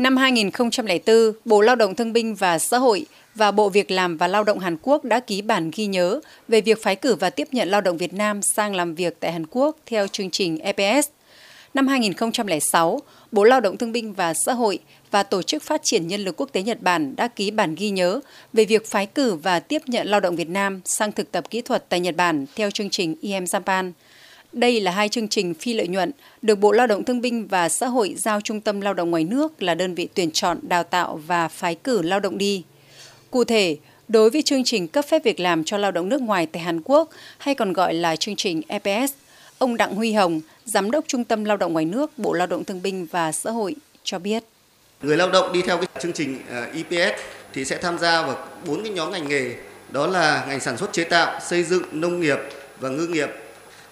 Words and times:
Năm 0.00 0.16
2004, 0.16 1.32
Bộ 1.44 1.60
Lao 1.60 1.76
động 1.76 1.94
Thương 1.94 2.12
binh 2.12 2.34
và 2.34 2.58
Xã 2.58 2.78
hội 2.78 3.06
và 3.34 3.50
Bộ 3.50 3.68
Việc 3.68 3.90
làm 3.90 4.16
và 4.16 4.28
Lao 4.28 4.44
động 4.44 4.58
Hàn 4.58 4.76
Quốc 4.82 5.04
đã 5.04 5.20
ký 5.20 5.42
bản 5.42 5.70
ghi 5.76 5.86
nhớ 5.86 6.20
về 6.48 6.60
việc 6.60 6.82
phái 6.82 6.96
cử 6.96 7.14
và 7.14 7.30
tiếp 7.30 7.48
nhận 7.52 7.68
lao 7.68 7.80
động 7.80 7.96
Việt 7.96 8.14
Nam 8.14 8.42
sang 8.42 8.74
làm 8.74 8.94
việc 8.94 9.16
tại 9.20 9.32
Hàn 9.32 9.46
Quốc 9.50 9.76
theo 9.86 10.06
chương 10.06 10.30
trình 10.30 10.58
EPS. 10.58 11.08
Năm 11.74 11.86
2006, 11.86 13.00
Bộ 13.32 13.44
Lao 13.44 13.60
động 13.60 13.76
Thương 13.76 13.92
binh 13.92 14.12
và 14.12 14.34
Xã 14.34 14.52
hội 14.52 14.78
và 15.10 15.22
Tổ 15.22 15.42
chức 15.42 15.62
Phát 15.62 15.82
triển 15.82 16.06
Nhân 16.06 16.20
lực 16.20 16.36
Quốc 16.36 16.48
tế 16.52 16.62
Nhật 16.62 16.82
Bản 16.82 17.16
đã 17.16 17.28
ký 17.28 17.50
bản 17.50 17.74
ghi 17.74 17.90
nhớ 17.90 18.20
về 18.52 18.64
việc 18.64 18.86
phái 18.86 19.06
cử 19.06 19.34
và 19.34 19.60
tiếp 19.60 19.82
nhận 19.86 20.06
lao 20.06 20.20
động 20.20 20.36
Việt 20.36 20.48
Nam 20.48 20.80
sang 20.84 21.12
thực 21.12 21.32
tập 21.32 21.50
kỹ 21.50 21.60
thuật 21.60 21.88
tại 21.88 22.00
Nhật 22.00 22.16
Bản 22.16 22.46
theo 22.56 22.70
chương 22.70 22.90
trình 22.90 23.14
IM 23.20 23.44
Japan. 23.44 23.92
Đây 24.52 24.80
là 24.80 24.90
hai 24.90 25.08
chương 25.08 25.28
trình 25.28 25.54
phi 25.54 25.74
lợi 25.74 25.88
nhuận 25.88 26.12
được 26.42 26.54
Bộ 26.54 26.72
Lao 26.72 26.86
động 26.86 27.04
Thương 27.04 27.20
binh 27.20 27.46
và 27.46 27.68
Xã 27.68 27.86
hội 27.86 28.14
giao 28.18 28.40
Trung 28.40 28.60
tâm 28.60 28.80
Lao 28.80 28.94
động 28.94 29.10
ngoài 29.10 29.24
nước 29.24 29.62
là 29.62 29.74
đơn 29.74 29.94
vị 29.94 30.08
tuyển 30.14 30.30
chọn, 30.30 30.58
đào 30.62 30.84
tạo 30.84 31.20
và 31.26 31.48
phái 31.48 31.74
cử 31.74 32.02
lao 32.02 32.20
động 32.20 32.38
đi. 32.38 32.64
Cụ 33.30 33.44
thể, 33.44 33.76
đối 34.08 34.30
với 34.30 34.42
chương 34.42 34.64
trình 34.64 34.88
cấp 34.88 35.04
phép 35.08 35.24
việc 35.24 35.40
làm 35.40 35.64
cho 35.64 35.78
lao 35.78 35.90
động 35.90 36.08
nước 36.08 36.22
ngoài 36.22 36.46
tại 36.46 36.62
Hàn 36.62 36.80
Quốc 36.84 37.10
hay 37.38 37.54
còn 37.54 37.72
gọi 37.72 37.94
là 37.94 38.16
chương 38.16 38.36
trình 38.36 38.62
EPS, 38.68 39.12
ông 39.58 39.76
Đặng 39.76 39.94
Huy 39.94 40.12
Hồng, 40.12 40.40
Giám 40.64 40.90
đốc 40.90 41.04
Trung 41.08 41.24
tâm 41.24 41.44
Lao 41.44 41.56
động 41.56 41.72
ngoài 41.72 41.84
nước 41.84 42.18
Bộ 42.18 42.32
Lao 42.32 42.46
động 42.46 42.64
Thương 42.64 42.82
binh 42.82 43.06
và 43.10 43.32
Xã 43.32 43.50
hội 43.50 43.74
cho 44.04 44.18
biết. 44.18 44.44
Người 45.02 45.16
lao 45.16 45.30
động 45.30 45.52
đi 45.52 45.62
theo 45.62 45.76
cái 45.76 45.86
chương 46.02 46.12
trình 46.12 46.38
ờ, 46.50 46.64
EPS 46.64 47.20
thì 47.52 47.64
sẽ 47.64 47.78
tham 47.78 47.98
gia 47.98 48.22
vào 48.22 48.48
bốn 48.66 48.82
cái 48.82 48.92
nhóm 48.92 49.10
ngành 49.10 49.28
nghề 49.28 49.54
đó 49.90 50.06
là 50.06 50.44
ngành 50.48 50.60
sản 50.60 50.76
xuất 50.76 50.92
chế 50.92 51.04
tạo, 51.04 51.40
xây 51.40 51.62
dựng, 51.62 51.82
nông 51.92 52.20
nghiệp 52.20 52.38
và 52.80 52.88
ngư 52.88 53.06
nghiệp 53.06 53.28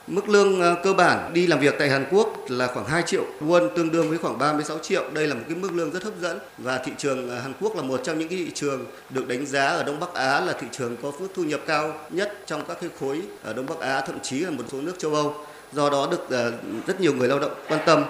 Mức 0.09 0.29
lương 0.29 0.61
ờ, 0.61 0.77
cơ 0.85 0.93
bản 0.93 1.31
đi 1.33 1.47
làm 1.47 1.61
việc 1.61 1.75
tại 1.79 1.89
Hàn 1.89 2.07
Quốc 2.11 2.45
là 2.49 2.67
khoảng 2.67 2.87
2 2.87 3.03
triệu 3.03 3.25
won 3.41 3.69
tương 3.77 3.93
đương 3.93 4.09
với 4.09 4.19
khoảng 4.19 4.39
36 4.39 4.79
triệu. 4.79 5.05
Đây 5.13 5.27
là 5.27 5.35
một 5.35 5.41
cái 5.49 5.57
mức 5.57 5.73
lương 5.73 5.91
rất 5.91 6.03
hấp 6.03 6.13
dẫn 6.21 6.39
và 6.59 6.79
thị 6.79 6.93
trường 6.99 7.31
ờ, 7.31 7.41
Hàn 7.41 7.53
Quốc 7.61 7.77
là 7.77 7.83
một 7.83 8.01
trong 8.05 8.19
những 8.19 8.29
cái 8.29 8.39
thị 8.39 8.51
trường 8.55 8.87
được 9.11 9.29
đánh 9.29 9.47
giá 9.47 9.67
ở 9.67 9.83
Đông 9.83 10.01
Bắc 10.01 10.15
Á 10.15 10.41
là 10.41 10.53
thị 10.53 10.67
trường 10.73 10.97
có 11.03 11.13
mức 11.21 11.29
thu 11.35 11.45
nhập 11.45 11.61
cao 11.67 11.95
nhất 12.11 12.33
trong 12.47 12.63
các 12.69 12.79
cái 12.81 12.91
khối 13.01 13.23
ở 13.43 13.53
Đông 13.53 13.67
Bắc 13.67 13.81
Á 13.81 14.01
thậm 14.01 14.19
chí 14.23 14.39
là 14.39 14.51
một 14.51 14.65
số 14.73 14.81
nước 14.81 14.95
châu 14.99 15.15
Âu. 15.15 15.35
Do 15.73 15.91
đó 15.91 16.09
được 16.11 16.31
ờ, 16.31 16.53
rất 16.87 17.01
nhiều 17.01 17.15
người 17.15 17.29
lao 17.29 17.39
động 17.39 17.53
quan 17.69 17.81
tâm. 17.87 18.05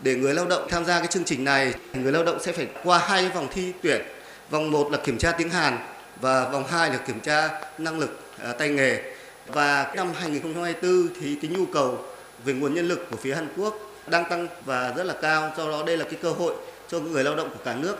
Để 0.00 0.14
người 0.14 0.34
lao 0.34 0.46
động 0.46 0.66
tham 0.70 0.84
gia 0.84 0.98
cái 0.98 1.08
chương 1.08 1.24
trình 1.24 1.44
này, 1.44 1.74
người 1.94 2.12
lao 2.12 2.24
động 2.24 2.38
sẽ 2.40 2.52
phải 2.52 2.66
qua 2.84 2.98
hai 2.98 3.28
vòng 3.28 3.48
thi 3.52 3.72
tuyển. 3.82 4.02
Vòng 4.50 4.70
1 4.70 4.92
là 4.92 4.98
kiểm 4.98 5.18
tra 5.18 5.32
tiếng 5.32 5.50
Hàn 5.50 5.78
và 6.20 6.48
vòng 6.48 6.64
2 6.68 6.90
là 6.90 6.96
kiểm 6.96 7.20
tra 7.20 7.50
năng 7.78 7.98
lực 7.98 8.18
tay 8.58 8.68
nghề 8.68 9.17
và 9.52 9.92
năm 9.96 10.12
2024 10.14 11.08
thì 11.20 11.36
cái 11.42 11.50
nhu 11.50 11.66
cầu 11.66 11.98
về 12.44 12.52
nguồn 12.52 12.74
nhân 12.74 12.88
lực 12.88 13.06
của 13.10 13.16
phía 13.16 13.34
Hàn 13.34 13.48
Quốc 13.56 13.74
đang 14.06 14.24
tăng 14.30 14.48
và 14.64 14.92
rất 14.96 15.04
là 15.04 15.14
cao, 15.22 15.52
do 15.56 15.70
đó 15.70 15.82
đây 15.86 15.96
là 15.96 16.04
cái 16.04 16.18
cơ 16.22 16.30
hội 16.30 16.54
cho 16.88 17.00
người 17.00 17.24
lao 17.24 17.36
động 17.36 17.48
của 17.50 17.64
cả 17.64 17.74
nước. 17.74 17.96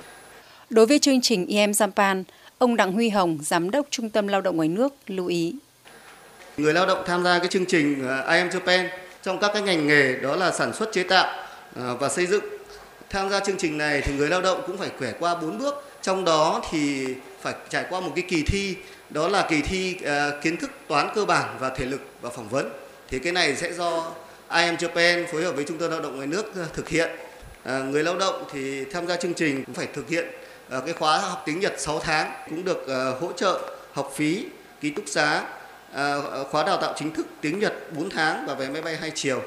Đối 0.71 0.87
với 0.87 0.99
chương 0.99 1.21
trình 1.21 1.47
IM 1.47 1.71
Japan, 1.71 2.25
ông 2.59 2.77
Đặng 2.77 2.93
Huy 2.93 3.09
Hồng, 3.09 3.39
Giám 3.43 3.71
đốc 3.71 3.87
Trung 3.91 4.11
tâm 4.11 4.29
Lao 4.29 4.41
động 4.41 4.57
ngoài 4.57 4.69
nước 4.69 4.95
lưu 5.07 5.27
ý. 5.27 5.55
Người 6.57 6.73
lao 6.73 6.87
động 6.87 7.03
tham 7.07 7.25
gia 7.25 7.39
cái 7.39 7.49
chương 7.49 7.67
trình 7.67 7.95
IM 8.29 8.49
Japan 8.49 8.89
trong 9.23 9.39
các 9.39 9.51
cái 9.53 9.63
ngành 9.63 9.87
nghề 9.87 10.17
đó 10.17 10.37
là 10.37 10.53
sản 10.53 10.73
xuất 10.75 10.93
chế 10.93 11.03
tạo 11.03 11.47
à, 11.77 11.95
và 12.01 12.09
xây 12.09 12.27
dựng. 12.27 12.45
Tham 13.11 13.31
gia 13.31 13.41
chương 13.41 13.57
trình 13.57 13.79
này 13.79 14.01
thì 14.01 14.13
người 14.13 14.29
lao 14.29 14.43
động 14.43 14.63
cũng 14.67 14.79
phải 14.79 14.91
quẻ 14.99 15.13
qua 15.21 15.35
4 15.35 15.59
bước, 15.59 15.75
trong 16.03 16.25
đó 16.25 16.63
thì 16.71 17.07
phải 17.41 17.55
trải 17.69 17.85
qua 17.91 18.01
một 18.01 18.13
cái 18.15 18.25
kỳ 18.29 18.43
thi 18.43 18.77
đó 19.11 19.29
là 19.29 19.47
kỳ 19.51 19.63
thi 19.63 19.97
uh, 20.01 20.43
kiến 20.43 20.57
thức 20.57 20.71
toán 20.89 21.09
cơ 21.15 21.25
bản 21.25 21.57
và 21.61 21.71
thể 21.71 21.85
lực 21.85 22.01
và 22.21 22.31
phỏng 22.31 22.49
vấn. 22.49 22.71
Thì 23.09 23.19
cái 23.19 23.33
này 23.33 23.57
sẽ 23.57 23.73
do 23.73 24.13
IM 24.51 24.75
Japan 24.75 25.27
phối 25.27 25.45
hợp 25.45 25.53
với 25.53 25.65
trung 25.65 25.79
tâm 25.79 25.91
lao 25.91 26.01
động 26.01 26.17
ngoài 26.17 26.27
nước 26.27 26.57
ờ, 26.57 26.67
thực 26.75 26.89
hiện. 26.89 27.11
À, 27.65 27.79
người 27.79 28.05
lao 28.05 28.19
động 28.19 28.45
thì 28.53 28.85
tham 28.85 29.07
gia 29.07 29.17
chương 29.17 29.35
trình 29.35 29.65
cũng 29.65 29.75
phải 29.75 29.87
thực 29.95 30.09
hiện 30.09 30.27
à, 30.71 30.81
cái 30.87 30.95
khóa 30.95 31.19
học 31.19 31.43
tiếng 31.47 31.61
Nhật 31.61 31.75
6 31.79 32.01
tháng 32.01 32.33
cũng 32.51 32.65
được 32.65 32.89
à, 32.89 33.13
hỗ 33.21 33.33
trợ 33.33 33.61
học 33.93 34.13
phí 34.15 34.45
ký 34.81 34.91
túc 34.91 35.05
xá 35.09 35.45
à, 35.93 36.17
khóa 36.51 36.65
đào 36.65 36.77
tạo 36.77 36.95
chính 36.97 37.15
thức 37.15 37.27
tiếng 37.41 37.59
Nhật 37.59 37.75
4 37.97 38.11
tháng 38.11 38.47
và 38.47 38.55
vé 38.55 38.69
máy 38.69 38.83
bay 38.83 38.97
hai 38.97 39.13
chiều. 39.15 39.43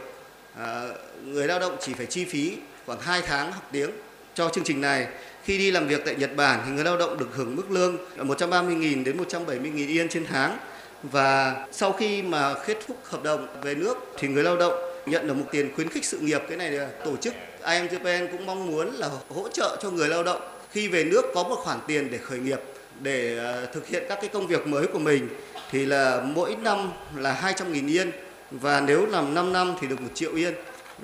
À, 0.57 0.83
người 1.25 1.47
lao 1.47 1.59
động 1.59 1.77
chỉ 1.81 1.93
phải 1.93 2.05
chi 2.05 2.25
phí 2.25 2.57
khoảng 2.91 3.01
2 3.01 3.21
tháng 3.21 3.51
học 3.51 3.69
tiếng 3.71 3.89
cho 4.33 4.49
chương 4.49 4.63
trình 4.63 4.81
này. 4.81 5.07
Khi 5.43 5.57
đi 5.57 5.71
làm 5.71 5.87
việc 5.87 6.01
tại 6.05 6.15
Nhật 6.15 6.35
Bản 6.35 6.59
thì 6.65 6.71
người 6.71 6.83
lao 6.83 6.97
động 6.97 7.17
được 7.17 7.29
hưởng 7.33 7.55
mức 7.55 7.71
lương 7.71 7.97
130.000 8.17 9.03
đến 9.03 9.17
170.000 9.17 9.87
yên 9.87 10.09
trên 10.09 10.25
tháng. 10.25 10.57
Và 11.03 11.55
sau 11.71 11.91
khi 11.91 12.21
mà 12.21 12.53
kết 12.65 12.77
thúc 12.87 12.97
hợp 13.03 13.23
đồng 13.23 13.47
về 13.61 13.75
nước 13.75 13.97
thì 14.17 14.27
người 14.27 14.43
lao 14.43 14.57
động 14.57 14.73
nhận 15.05 15.27
được 15.27 15.33
một 15.33 15.45
tiền 15.51 15.71
khuyến 15.75 15.89
khích 15.89 16.05
sự 16.05 16.19
nghiệp. 16.19 16.41
Cái 16.47 16.57
này 16.57 16.71
là 16.71 16.87
tổ 17.05 17.17
chức 17.17 17.33
IM 17.65 17.87
Japan 17.87 18.27
cũng 18.31 18.45
mong 18.45 18.71
muốn 18.71 18.95
là 18.95 19.09
hỗ 19.29 19.49
trợ 19.49 19.77
cho 19.81 19.89
người 19.89 20.09
lao 20.09 20.23
động 20.23 20.41
khi 20.71 20.87
về 20.87 21.03
nước 21.03 21.25
có 21.35 21.43
một 21.43 21.55
khoản 21.55 21.79
tiền 21.87 22.11
để 22.11 22.17
khởi 22.17 22.39
nghiệp, 22.39 22.59
để 22.99 23.37
ờ, 23.37 23.65
thực 23.65 23.87
hiện 23.87 24.03
các 24.09 24.17
cái 24.21 24.29
công 24.33 24.47
việc 24.47 24.67
mới 24.67 24.87
của 24.87 24.99
mình 24.99 25.29
thì 25.71 25.85
là 25.85 26.21
mỗi 26.23 26.55
năm 26.55 26.91
là 27.15 27.53
200.000 27.57 27.89
yên 27.89 28.11
và 28.51 28.81
nếu 28.81 29.05
làm 29.05 29.33
5 29.33 29.53
năm 29.53 29.75
thì 29.81 29.87
được 29.87 30.01
1 30.01 30.07
triệu 30.13 30.35
yên 30.35 30.53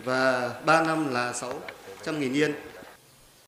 và 0.04 0.50
3 0.66 0.84
năm 0.84 1.14
là 1.14 1.34
6 1.34 1.54
600.000 2.08 2.34
yên. 2.34 2.56